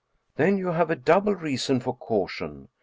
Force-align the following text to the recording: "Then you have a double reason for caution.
"Then 0.37 0.57
you 0.57 0.69
have 0.69 0.89
a 0.89 0.95
double 0.95 1.35
reason 1.35 1.79
for 1.79 1.95
caution. 1.95 2.69